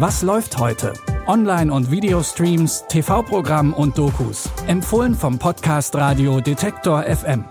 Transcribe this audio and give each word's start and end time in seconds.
Was 0.00 0.22
läuft 0.22 0.58
heute? 0.58 0.92
Online- 1.26 1.72
und 1.72 1.90
Videostreams, 1.90 2.84
TV-Programm 2.88 3.74
und 3.74 3.98
Dokus. 3.98 4.48
Empfohlen 4.68 5.12
vom 5.12 5.40
Podcast 5.40 5.96
Radio 5.96 6.40
Detektor 6.40 7.02
FM. 7.02 7.44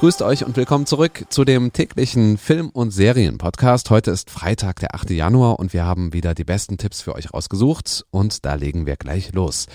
Grüßt 0.00 0.22
euch 0.22 0.46
und 0.46 0.56
willkommen 0.56 0.86
zurück 0.86 1.26
zu 1.28 1.44
dem 1.44 1.74
täglichen 1.74 2.38
Film- 2.38 2.70
und 2.70 2.92
Serien-Podcast. 2.92 3.90
Heute 3.90 4.10
ist 4.12 4.30
Freitag, 4.30 4.80
der 4.80 4.94
8. 4.94 5.10
Januar 5.10 5.58
und 5.58 5.74
wir 5.74 5.84
haben 5.84 6.14
wieder 6.14 6.34
die 6.34 6.44
besten 6.44 6.78
Tipps 6.78 7.02
für 7.02 7.14
euch 7.14 7.34
rausgesucht 7.34 8.06
und 8.10 8.46
da 8.46 8.54
legen 8.54 8.86
wir 8.86 8.96
gleich 8.96 9.34
los. 9.34 9.66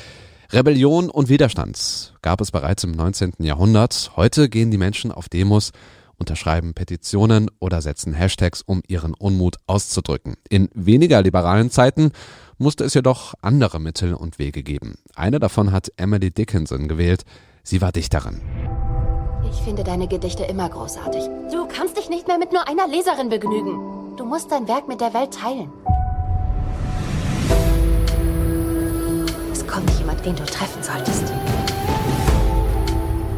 Rebellion 0.51 1.11
und 1.11 1.29
Widerstand 1.29 2.15
gab 2.23 2.41
es 2.41 2.49
bereits 2.49 2.83
im 2.83 2.93
19. 2.93 3.33
Jahrhundert. 3.41 4.13
Heute 4.15 4.49
gehen 4.49 4.71
die 4.71 4.79
Menschen 4.79 5.11
auf 5.11 5.29
Demos, 5.29 5.71
unterschreiben 6.23 6.73
Petitionen 6.73 7.51
oder 7.59 7.81
setzen 7.81 8.13
Hashtags, 8.13 8.61
um 8.61 8.81
ihren 8.87 9.13
Unmut 9.13 9.57
auszudrücken. 9.67 10.37
In 10.49 10.69
weniger 10.73 11.21
liberalen 11.21 11.69
Zeiten 11.69 12.11
musste 12.57 12.85
es 12.85 12.93
jedoch 12.93 13.33
andere 13.41 13.81
Mittel 13.81 14.13
und 14.13 14.39
Wege 14.39 14.63
geben. 14.63 14.95
Eine 15.15 15.39
davon 15.39 15.73
hat 15.73 15.91
Emily 15.97 16.31
Dickinson 16.31 16.87
gewählt. 16.87 17.23
Sie 17.61 17.81
war 17.81 17.91
Dichterin. 17.91 18.39
Ich 19.51 19.57
finde 19.63 19.83
deine 19.83 20.07
Gedichte 20.07 20.43
immer 20.43 20.69
großartig. 20.69 21.25
Du 21.51 21.67
kannst 21.67 21.97
dich 21.97 22.09
nicht 22.09 22.29
mehr 22.29 22.37
mit 22.37 22.53
nur 22.53 22.69
einer 22.69 22.87
Leserin 22.87 23.27
begnügen. 23.27 24.15
Du 24.15 24.23
musst 24.23 24.49
dein 24.49 24.65
Werk 24.69 24.87
mit 24.87 25.01
der 25.01 25.13
Welt 25.13 25.33
teilen. 25.33 25.69
Es 29.51 29.67
kommt 29.67 29.89
jemand, 29.99 30.25
den 30.25 30.37
du 30.37 30.45
treffen 30.45 30.81
solltest. 30.81 31.33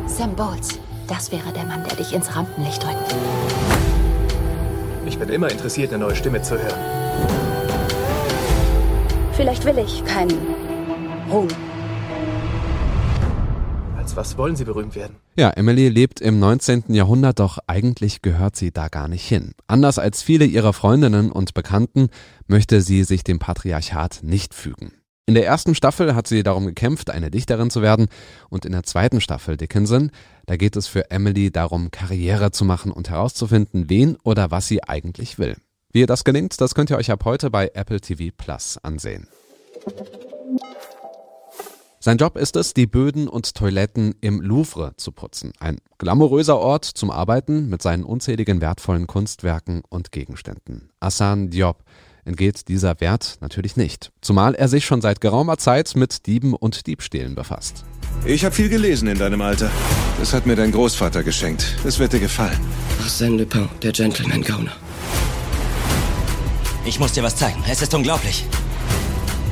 Sam 0.05 0.35
Bowles. 0.35 0.84
Das 1.07 1.31
wäre 1.31 1.51
der 1.53 1.65
Mann, 1.65 1.83
der 1.83 1.95
dich 1.95 2.13
ins 2.13 2.35
Rampenlicht 2.35 2.83
drückt. 2.83 3.15
Ich 5.05 5.19
bin 5.19 5.29
immer 5.29 5.51
interessiert, 5.51 5.93
eine 5.93 6.03
neue 6.03 6.15
Stimme 6.15 6.41
zu 6.41 6.57
hören. 6.57 6.79
Vielleicht 9.33 9.65
will 9.65 9.77
ich 9.77 10.03
keinen 10.05 10.37
Ruhm. 11.29 11.47
Als 13.97 14.15
was 14.15 14.37
wollen 14.37 14.55
Sie 14.55 14.65
berühmt 14.65 14.95
werden? 14.95 15.17
Ja, 15.35 15.49
Emily 15.51 15.89
lebt 15.89 16.21
im 16.21 16.39
19. 16.39 16.85
Jahrhundert, 16.87 17.39
doch 17.39 17.59
eigentlich 17.67 18.21
gehört 18.21 18.55
sie 18.55 18.71
da 18.71 18.87
gar 18.87 19.07
nicht 19.07 19.27
hin. 19.27 19.53
Anders 19.67 19.99
als 19.99 20.23
viele 20.23 20.45
ihrer 20.45 20.73
Freundinnen 20.73 21.31
und 21.31 21.53
Bekannten 21.53 22.09
möchte 22.47 22.81
sie 22.81 23.03
sich 23.03 23.23
dem 23.23 23.39
Patriarchat 23.39 24.19
nicht 24.23 24.53
fügen. 24.53 24.93
In 25.27 25.33
der 25.33 25.47
ersten 25.47 25.73
Staffel 25.73 26.13
hat 26.13 26.27
sie 26.27 26.43
darum 26.43 26.67
gekämpft, 26.67 27.09
eine 27.09 27.31
Dichterin 27.31 27.71
zu 27.71 27.81
werden 27.81 28.09
und 28.49 28.63
in 28.63 28.73
der 28.73 28.83
zweiten 28.83 29.21
Staffel 29.21 29.57
Dickinson, 29.57 30.11
da 30.45 30.55
geht 30.55 30.75
es 30.75 30.85
für 30.85 31.09
Emily 31.09 31.49
darum, 31.49 31.89
Karriere 31.89 32.51
zu 32.51 32.63
machen 32.63 32.91
und 32.91 33.09
herauszufinden, 33.09 33.89
wen 33.89 34.17
oder 34.23 34.51
was 34.51 34.67
sie 34.67 34.83
eigentlich 34.83 35.39
will. 35.39 35.57
Wie 35.91 36.01
ihr 36.01 36.07
das 36.07 36.25
gelingt, 36.25 36.61
das 36.61 36.75
könnt 36.75 36.91
ihr 36.91 36.97
euch 36.97 37.09
ab 37.09 37.25
heute 37.25 37.49
bei 37.49 37.71
Apple 37.73 38.01
TV 38.01 38.31
Plus 38.37 38.77
ansehen. 38.83 39.27
Sein 41.99 42.17
Job 42.17 42.37
ist 42.37 42.55
es, 42.55 42.75
die 42.75 42.85
Böden 42.85 43.27
und 43.27 43.55
Toiletten 43.55 44.13
im 44.21 44.41
Louvre 44.41 44.93
zu 44.97 45.11
putzen. 45.11 45.53
Ein 45.59 45.79
glamouröser 45.97 46.59
Ort 46.59 46.85
zum 46.85 47.09
Arbeiten 47.09 47.67
mit 47.67 47.81
seinen 47.81 48.03
unzähligen 48.03 48.61
wertvollen 48.61 49.07
Kunstwerken 49.07 49.81
und 49.89 50.11
Gegenständen. 50.11 50.91
Hassan 51.01 51.49
Diop 51.49 51.83
entgeht 52.25 52.67
dieser 52.67 52.99
Wert 52.99 53.37
natürlich 53.39 53.77
nicht. 53.77 54.11
Zumal 54.21 54.55
er 54.55 54.67
sich 54.67 54.85
schon 54.85 55.01
seit 55.01 55.21
geraumer 55.21 55.57
Zeit 55.57 55.95
mit 55.95 56.25
Dieben 56.25 56.53
und 56.53 56.87
Diebstählen 56.87 57.35
befasst. 57.35 57.85
Ich 58.25 58.43
habe 58.43 58.53
viel 58.55 58.69
gelesen 58.69 59.07
in 59.07 59.17
deinem 59.17 59.41
Alter. 59.41 59.69
Das 60.19 60.33
hat 60.33 60.45
mir 60.45 60.55
dein 60.55 60.71
Großvater 60.71 61.23
geschenkt. 61.23 61.75
Es 61.85 61.99
wird 61.99 62.13
dir 62.13 62.19
gefallen. 62.19 62.59
Arsène 63.03 63.37
Lupin, 63.37 63.69
der 63.81 63.91
Gentleman-Gauner. 63.91 64.71
Ich 66.85 66.99
muss 66.99 67.13
dir 67.13 67.23
was 67.23 67.35
zeigen. 67.35 67.63
Es 67.69 67.81
ist 67.81 67.93
unglaublich. 67.93 68.45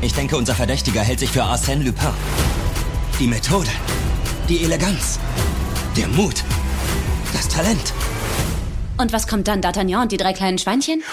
Ich 0.01 0.13
denke, 0.13 0.37
unser 0.37 0.55
Verdächtiger 0.55 1.01
hält 1.01 1.19
sich 1.19 1.31
für 1.31 1.43
Arsène 1.43 1.83
Lupin. 1.83 2.09
Die 3.19 3.27
Methode, 3.27 3.69
die 4.49 4.63
Eleganz, 4.63 5.19
der 5.95 6.07
Mut, 6.09 6.43
das 7.33 7.47
Talent. 7.47 7.93
Und 8.97 9.13
was 9.13 9.27
kommt 9.27 9.47
dann, 9.47 9.61
D'Artagnan 9.61 10.03
und 10.03 10.11
die 10.11 10.17
drei 10.17 10.33
kleinen 10.33 10.57
Schweinchen? 10.57 11.03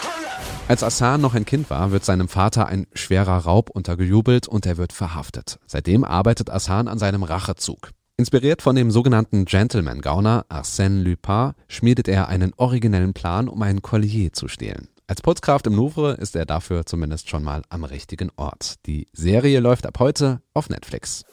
Als 0.70 0.84
Assan 0.84 1.20
noch 1.20 1.34
ein 1.34 1.44
Kind 1.44 1.69
war, 1.69 1.91
wird 1.91 2.04
seinem 2.04 2.28
Vater 2.28 2.69
ein 2.69 2.86
schwerer 2.92 3.38
Raub 3.38 3.70
untergejubelt 3.70 4.47
und 4.47 4.66
er 4.66 4.76
wird 4.76 4.92
verhaftet. 4.92 5.58
Seitdem 5.66 6.04
arbeitet 6.04 6.48
Assan 6.48 6.86
an 6.86 6.97
seinem 6.97 7.25
Rachezug. 7.25 7.91
Inspiriert 8.16 8.62
von 8.62 8.76
dem 8.76 8.92
sogenannten 8.92 9.47
Gentleman-Gauner 9.47 10.47
Arsène 10.48 11.03
Lupin 11.03 11.54
schmiedet 11.66 12.06
er 12.06 12.28
einen 12.28 12.53
originellen 12.56 13.14
Plan, 13.14 13.48
um 13.48 13.60
ein 13.62 13.82
Collier 13.82 14.32
zu 14.32 14.47
stehlen. 14.47 14.86
Als 15.09 15.22
Putzkraft 15.22 15.66
im 15.66 15.75
Louvre 15.75 16.12
ist 16.12 16.36
er 16.36 16.47
dafür 16.47 16.86
zumindest 16.86 17.28
schon 17.28 17.42
mal 17.42 17.62
am 17.69 17.82
richtigen 17.82 18.30
Ort. 18.36 18.76
Die 18.86 19.09
Serie 19.12 19.59
läuft 19.59 19.86
ab 19.86 19.98
heute 19.98 20.41
auf 20.54 20.70
Netflix. 20.70 21.25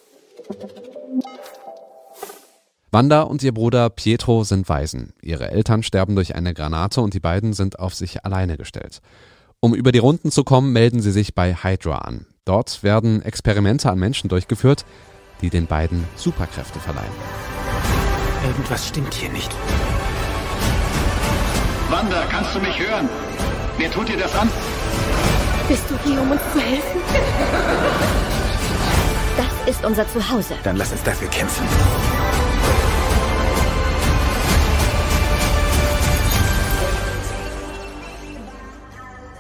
Wanda 2.98 3.22
und 3.22 3.44
ihr 3.44 3.54
Bruder 3.54 3.92
Pietro 3.92 4.44
sind 4.44 4.68
Waisen. 4.70 5.14
Ihre 5.22 5.52
Eltern 5.52 5.84
sterben 5.84 6.16
durch 6.16 6.34
eine 6.34 6.56
Granate 6.56 7.00
und 7.00 7.14
die 7.14 7.20
beiden 7.20 7.54
sind 7.54 7.78
auf 7.78 7.94
sich 7.94 8.26
alleine 8.26 8.58
gestellt. 8.58 9.02
Um 9.60 9.76
über 9.76 9.92
die 9.92 10.00
Runden 10.00 10.32
zu 10.32 10.44
kommen, 10.44 10.74
melden 10.74 11.00
sie 11.00 11.12
sich 11.12 11.36
bei 11.36 11.54
Hydra 11.54 12.00
an. 12.00 12.26
Dort 12.44 12.82
werden 12.82 13.22
Experimente 13.22 13.92
an 13.92 14.00
Menschen 14.00 14.30
durchgeführt, 14.30 14.84
die 15.44 15.52
den 15.52 15.68
beiden 15.68 16.06
Superkräfte 16.16 16.80
verleihen. 16.80 17.06
Irgendwas 18.48 18.88
stimmt 18.88 19.14
hier 19.14 19.30
nicht. 19.30 19.52
Wanda, 21.92 22.26
kannst 22.32 22.56
du 22.56 22.60
mich 22.60 22.80
hören? 22.80 23.08
Wer 23.78 23.92
tut 23.92 24.10
dir 24.10 24.18
das 24.18 24.36
an? 24.36 24.50
Bist 25.68 25.84
du 25.88 26.00
hier, 26.04 26.20
um 26.20 26.32
uns 26.32 26.42
zu 26.52 26.60
helfen? 26.60 27.00
Das 29.38 29.76
ist 29.76 29.86
unser 29.86 30.10
Zuhause. 30.10 30.56
Dann 30.64 30.78
lass 30.78 30.92
uns 30.92 31.04
dafür 31.04 31.28
kämpfen. 31.28 31.64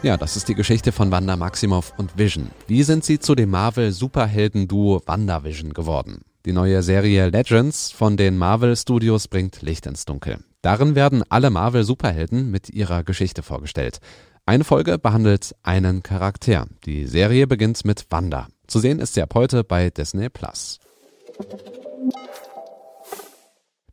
Ja, 0.03 0.15
das 0.15 0.37
ist 0.37 0.47
die 0.47 0.53
Geschichte 0.53 0.91
von 0.91 1.11
Wanda 1.11 1.35
Maximoff 1.35 1.93
und 1.97 2.17
Vision. 2.17 2.51
Wie 2.67 2.83
sind 2.83 3.03
sie 3.03 3.17
zu 3.17 3.33
dem 3.33 3.49
Marvel-Superhelden-Duo 3.49 5.01
WandaVision 5.05 5.73
geworden? 5.73 6.21
Die 6.45 6.53
neue 6.53 6.83
Serie 6.83 7.29
Legends 7.29 7.91
von 7.91 8.15
den 8.15 8.37
Marvel 8.37 8.75
Studios 8.75 9.27
bringt 9.27 9.63
Licht 9.63 9.87
ins 9.87 10.05
Dunkel. 10.05 10.37
Darin 10.61 10.93
werden 10.93 11.23
alle 11.29 11.49
Marvel-Superhelden 11.49 12.51
mit 12.51 12.69
ihrer 12.69 13.03
Geschichte 13.03 13.41
vorgestellt. 13.41 13.99
Eine 14.45 14.63
Folge 14.63 14.99
behandelt 14.99 15.55
einen 15.63 16.03
Charakter. 16.03 16.67
Die 16.85 17.07
Serie 17.07 17.47
beginnt 17.47 17.83
mit 17.83 18.05
Wanda. 18.11 18.47
Zu 18.67 18.79
sehen 18.79 18.99
ist 18.99 19.15
sie 19.15 19.23
ab 19.23 19.33
heute 19.33 19.63
bei 19.63 19.89
Disney 19.89 20.29
Plus. 20.29 20.79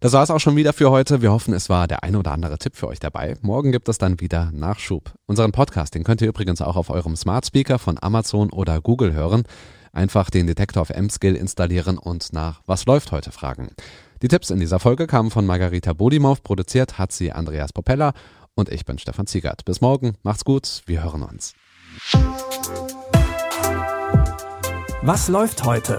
Das 0.04 0.12
war 0.12 0.22
es 0.22 0.30
auch 0.30 0.38
schon 0.38 0.54
wieder 0.54 0.74
für 0.74 0.90
heute. 0.90 1.22
Wir 1.22 1.32
hoffen, 1.32 1.54
es 1.54 1.70
war 1.70 1.88
der 1.88 2.02
ein 2.02 2.14
oder 2.14 2.32
andere 2.32 2.58
Tipp 2.58 2.76
für 2.76 2.88
euch 2.88 3.00
dabei. 3.00 3.38
Morgen 3.40 3.72
gibt 3.72 3.88
es 3.88 3.96
dann 3.96 4.20
wieder 4.20 4.50
Nachschub. 4.52 5.14
Unseren 5.24 5.50
Podcast, 5.50 5.94
den 5.94 6.04
könnt 6.04 6.20
ihr 6.20 6.28
übrigens 6.28 6.60
auch 6.60 6.76
auf 6.76 6.90
eurem 6.90 7.16
Smart 7.16 7.46
Speaker 7.46 7.78
von 7.78 7.96
Amazon 7.98 8.50
oder 8.50 8.82
Google 8.82 9.14
hören. 9.14 9.44
Einfach 9.94 10.28
den 10.28 10.46
Detektor 10.46 10.82
auf 10.82 10.90
M-Skill 10.90 11.36
installieren 11.36 11.96
und 11.96 12.34
nach 12.34 12.60
Was 12.66 12.84
läuft 12.84 13.12
heute 13.12 13.32
fragen. 13.32 13.70
Die 14.20 14.28
Tipps 14.28 14.50
in 14.50 14.60
dieser 14.60 14.78
Folge 14.78 15.06
kamen 15.06 15.30
von 15.30 15.46
Margarita 15.46 15.94
Bodimov, 15.94 16.42
produziert 16.42 16.98
hat 16.98 17.10
sie 17.10 17.32
Andreas 17.32 17.72
Popella 17.72 18.12
und 18.54 18.68
ich 18.68 18.84
bin 18.84 18.98
Stefan 18.98 19.26
Ziegert. 19.26 19.64
Bis 19.64 19.80
morgen, 19.80 20.18
macht's 20.22 20.44
gut, 20.44 20.82
wir 20.84 21.02
hören 21.02 21.22
uns. 21.22 21.54
Was 25.00 25.28
läuft 25.28 25.64
heute? 25.64 25.98